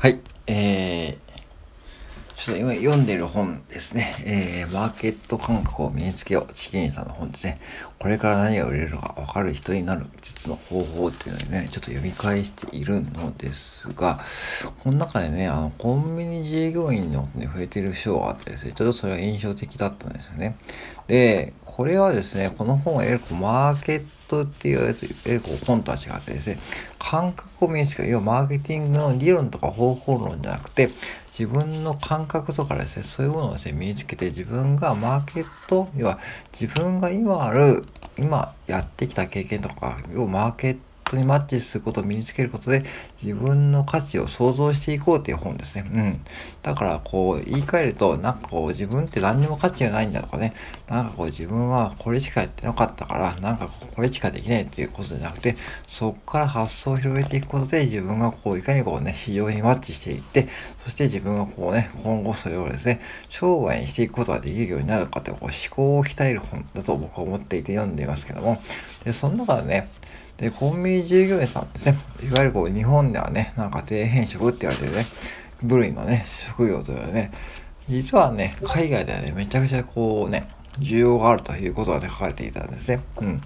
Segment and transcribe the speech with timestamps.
[0.00, 0.20] はい。
[0.46, 4.14] えー、ちょっと今読んでる本ですね。
[4.24, 6.52] えー、マーケット感覚を身につけよう。
[6.52, 7.60] チキンさんの本ですね。
[7.98, 14.20] これから何が売れるのか分かる人になる実の方法っていうのをね、ちょっと読み返しているのですが、
[14.84, 20.56] この中でね、あの、コンビニ従業員の、ね、増えてる章があってですね、ちょっとそれが印象的だったんですよね。
[21.08, 26.58] で、これはですね、この本はエルコマーケットっていうやつ、エルコ本とは違ってですね、
[26.98, 30.90] 感覚を身につける、要はマーケティングの理論とか方法論じゃなくて、
[31.38, 36.18] 自分の感覚とかですね、そういうものをですね、身につけて自分がマーケット、要は
[36.52, 37.84] 自分が今ある、
[38.18, 42.84] 今やってきた経験とか、要はマーケットトにマッチすることを身につけることで
[43.22, 45.90] 自分の価値を想像していこうっていう本ですね。
[45.92, 46.20] うん。
[46.62, 50.54] だからこう言い換えるとなんかこう自分って何にも価値がないんだとかね、
[50.88, 60.48] なんかこう自分はこれしかやってなかったからなんかこれしかできないっていうことじゃなくて、そこから発想を広げていくことで自分がこういかにこうね、市場にマッチしていって、
[60.78, 68.60] そして自分がこうね、今後それをですね、商売にしていくことができるようになるかってこう思考を鍛える本だと僕は思っていて読んでいますけども、
[69.04, 69.88] で、その中でね、
[70.38, 71.98] で、コンビニ従業員さんですね。
[72.22, 75.06] いわゆるこう、日本ではね、なんか底辺職って言われてるね、
[75.62, 77.32] 部類のね、職業というね、
[77.88, 83.02] 実はね、海外ではね、めちゃくちゃこうね、需要があるということがね、書かれていたんですね。
[83.20, 83.40] うん。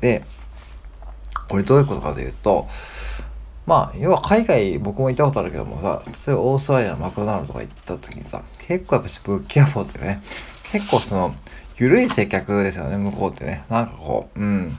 [0.00, 0.22] で、
[1.48, 2.68] これどういうことかというと、
[3.66, 10.22] まあ、要は海外、僕も行ったことあるけどもさ、例えばオーストラリアのマクドナルドとか行った時にさ、結構やっぱしブッキャフォーっていうかね、
[10.70, 11.34] 結構その、
[11.76, 13.64] 緩い接客ですよね、向こうってね。
[13.68, 14.78] なんかこう、うん。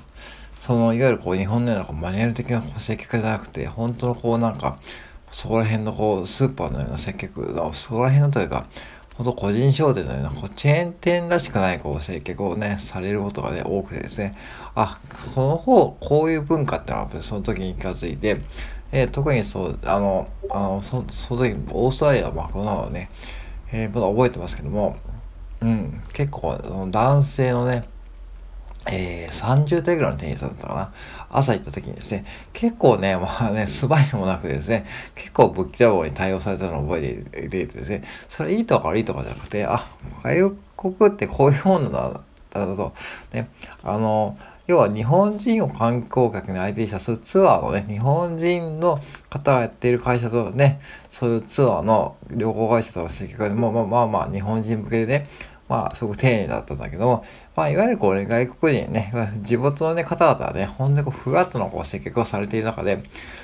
[0.69, 4.77] そのいわゆるこう日本のようなこうマニュアル的な接客じゃなくて本当のこうなんか
[5.31, 8.67] そこら辺のこうスーパーのような接客そこら辺のというか
[9.15, 14.37] 本当個人商店のようなこうチェーン店らしくないこう接客をねされることがね多くてですね。
[14.75, 14.99] あ
[15.33, 18.39] この方こういう文化ってのはその時に気が付いて、
[18.91, 23.09] えー、特にそうあのあのそその時オーストラリアのマクドナルドね、
[23.71, 24.97] えー、まだ覚えてますけども
[25.61, 26.59] うん結構
[26.91, 27.88] 男性のね
[28.87, 30.93] えー、30代ぐらいの店員さんだったかな。
[31.29, 39.87] 朝行った時にですね、結構ね、まあね、素早いもなくですね、結構ぶっきらぼうに対応されたのを覚えていてですね、それいいとか悪いとかじゃなくて、あ、
[40.23, 40.55] 外
[40.95, 42.21] 国ってこういうものだ、
[42.51, 42.93] だと、
[43.31, 43.49] ね、
[43.83, 44.37] あの、
[44.69, 55.27] 要は日本人を観光客に相手にしたそういうツアーのね、日本人の方がやっている会社とね、そういうツアーの旅行会社とか接客でも、まあまあまあ日本人向けでね、
[55.69, 57.25] まあ、すごく丁寧だったんだけども、
[57.55, 59.13] まあ、いわゆるこうね、外国人ね、
[59.43, 63.03] 地元のね、方々はね、ほんでこう、ふわっとのこう、接客をされている中で、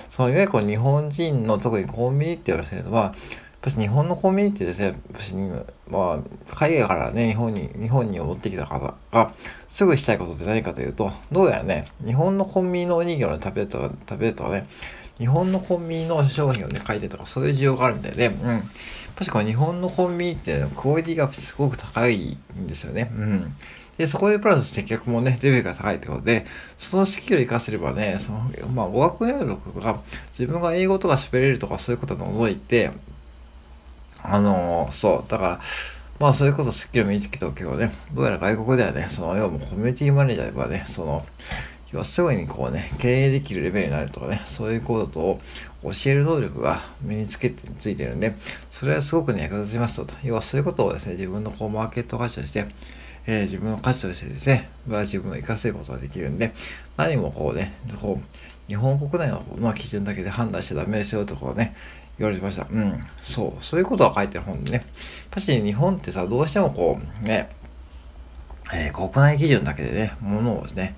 [0.09, 3.13] そのいわゆるこう、日本人の特にコンビニって言われてるのは、やっ
[3.61, 4.95] ぱ日本のコンビニってですね、
[5.87, 9.31] まあ、海外からね、日本に、日本に戻ってきた方が、
[9.67, 14.67] すぐしたいことって何かというと、どうやらね、日本のコンビニのおにぎりを、ね、食べると、食べるとね、
[15.19, 18.69] 日本のコンビニの商品をね、書いてとか、そういう需要があるみたいで、うん。
[19.15, 23.11] 確か日本のコンビニってクオリティがすごく高いんですよね。
[23.15, 23.55] うん。
[23.97, 26.45] で、そこでプラス接客もね、レベルが高いってことで、
[26.77, 30.01] そのスキルを活かせればね、その、まあ、語学能力とか、
[30.37, 32.91] 自分が英語とか喋れるとか、そういうことを除いて、
[34.21, 35.61] あのー、そう、だから、
[36.19, 41.25] まあそういうことスキルを身につけておけばね、どうやら外国ではね、その、要はもうコミュニティマネージャーではね、その、
[41.95, 45.41] 要はすぐにこうね、経営できるレベルになるとかね、そういうことを
[45.81, 48.35] 教える能力が身につけて、ついてるんで、
[48.69, 50.13] それはすごくね、役立ちますと。
[50.21, 52.65] 要はそういうことをですね、自分のこうマーケット価値として、
[53.27, 56.51] えー、自分の価値としてですね、自分を活かせることができるんで、
[56.97, 61.77] 何もこうね、こう、日本国内の、まあ、基準だけで判断しちゃダメですよとこうね、
[62.19, 62.67] 言われてました。
[62.69, 62.99] うん。
[63.23, 63.63] そう。
[63.63, 64.77] そういうことが書いてる本でね。
[64.77, 64.85] やっ
[65.31, 67.49] ぱし日本ってさ、どうしてもこう、ね、
[68.73, 70.95] えー、国内基準だけでね、ものをですね、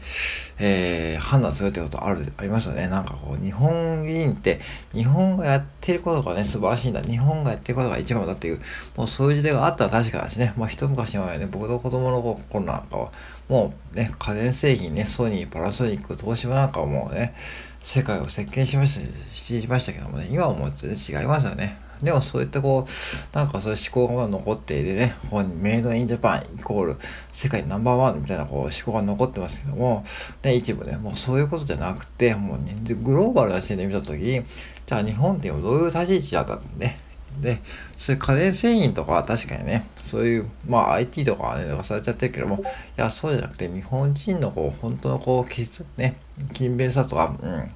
[0.58, 2.88] えー、判断するってことある、ありましたね。
[2.88, 4.62] なんかこう、日本人って、
[4.94, 7.02] 日本がやってることがね、素晴らしいんだ。
[7.02, 8.62] 日本がやってることが一番だっていう、
[8.96, 13.12] もうそういう時代があったら確かだしね、まあ一昔前ね、僕の子供の頃なんかは、
[13.50, 17.36] もうね、家電製品ね、ソニー、パナソニック、東芝なんかはもうね、
[17.84, 21.87] 世界を席巻しました、しましたけどもね、今はもう全然違いますよね。
[22.02, 26.98] でもそういったこう、なんかそういう思考が残っていてね、ここにメイドインジャパンイコール
[27.32, 30.06] 世界ナンバーワンみたいなこう思考が残ってますけども、
[30.44, 34.44] ね、一部ね、もうそういうことじゃなくて、もうね、グローバルな視点で見たときに、
[34.86, 37.00] じゃあ日本ってどういう立ち位置だったんね。
[37.42, 37.62] で、
[37.98, 42.62] そういう家電製品とかは確かにね、そういう、まあ IT とかはね、忘れちゃってるけども、い
[42.96, 46.18] や、そうじゃなくて、日本人のこう、本当のこう、気質、ね、
[46.54, 47.72] 勤勉さとか、うん、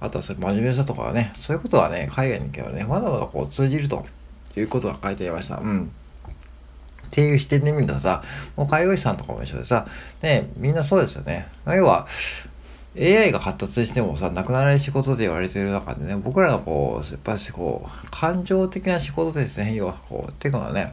[0.00, 4.04] あとはそういう真面目さとかね、そういうことはね、海外に行けばね、まだまだこう通じると
[4.56, 5.56] いうことが書いてありました。
[5.56, 5.90] うん。
[7.06, 8.22] っていう視点で見るとさ、
[8.56, 9.86] もう介護士さんとかも一緒でさ、
[10.22, 11.48] ね、みんなそうですよね。
[11.66, 12.06] 要は、
[12.98, 20.90] AI が発達してもさ、なくならない仕事で言われている中でね、僕らのこう、やっぱしこう、感情的な仕事ですね、要はこう、っていうのはね、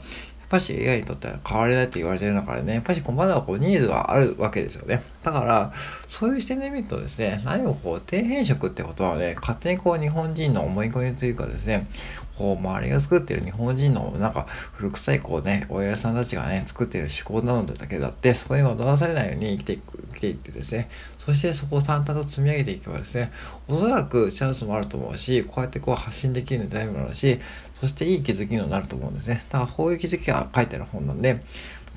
[0.50, 5.04] ぱし AI にとっては変われないって言われてる中でね、やっぱしこうまだこうニーズがあるわけですよね。
[5.24, 5.74] だから、
[6.08, 11.88] そういう視点で見るとですね、何もこう、底辺職ってことはね、勝手にこう日本人の思い込みというかですね、
[12.38, 20.90] こう、周りが作ってる日本人のなんか古臭いこうね、親さんたちがね、作ってる思考なのだけだって、そこに惑わされないように生きていく、生きていってですね、
[21.26, 23.32] そしてそこを淡々と積み上げていけばですね、
[23.70, 27.40] おそらくチャンスもあると思うし、こうやってこう発信できるようになるだし、
[27.84, 29.44] そしていい気づきになると思うんですね。
[29.50, 31.44] だからこういう気づきが書いてある本なんで、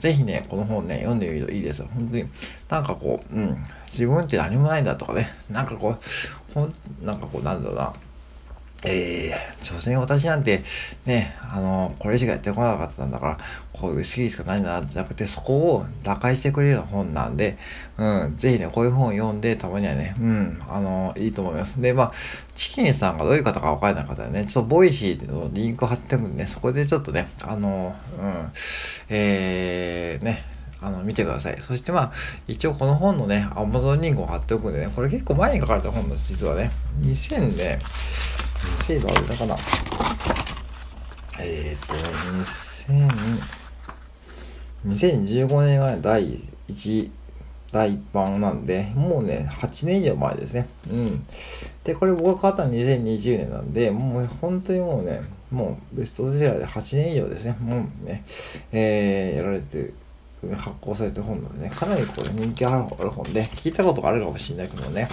[0.01, 1.89] ぜひね、この本ね、読んでみるといいですよ。
[1.95, 2.25] 本当に。
[2.69, 7.93] なんかこう、うん、自分って何もないんだとかね、なんかこう、ほん、なんかこう、なんだろうな、
[8.85, 10.63] えー、所詮私なんて、
[11.07, 13.39] ね、あの、これしかやってこなかったんだから、
[13.73, 17.59] こういう好きしかないんだじゃなくて、そこを打開してくれる本なんで、
[17.99, 21.81] うん、ぜひね、こういう本を読んで、たまにはね、うん、あの、いいと思います。
[21.81, 22.13] で、まあ、
[22.55, 28.53] ちきりんさんがどういう方かわからない方はね、ちょっと Voicy のリンク貼っておくんでね、そこでちょっとね、あの、うん、
[29.09, 30.45] えー、ね、
[30.81, 31.59] あの、見てください。
[31.61, 32.13] そしてまあ、
[32.47, 36.71] 一応この本のね、Amazon リンクを貼っておくんでね、これ結構前に書かれた本です、実はね。
[37.01, 37.79] 2000ね、
[38.87, 39.57] セーブあるだかな。
[41.39, 41.95] えっ、ー、と、
[44.87, 47.11] 2000、2015年が、第1、
[47.73, 50.69] 第1版なんで、もうね、8年以上前ですね。
[50.91, 51.27] うん。
[51.85, 57.57] で、これ僕が買ったの2020年なんで、もう本当にもうね、もうベストセラーで8年以上ですね。
[57.61, 58.25] もうね、
[58.73, 59.95] えー、やられてる。
[60.55, 65.09] 発行されてる本なんでね、かなりこれ人気ある本で、聞いたことがあるかもしれないけどね、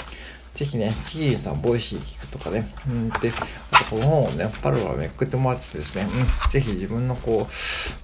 [0.53, 3.31] ぜひね、ちきりんさん、 Voicy 聞くとかね、うん、で、
[3.71, 7.47] あとこの本をね、パルはめくってもらってですね、うん、ぜひ自分のこ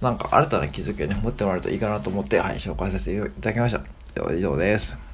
[0.02, 3.82] う、なんか新たな気づきをね、持ってもらえるといいかなと思って、はい、紹介させていただきました。
[4.16, 5.09] では以上です。